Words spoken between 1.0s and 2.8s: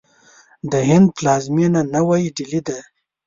پلازمینه نوی ډهلي ده.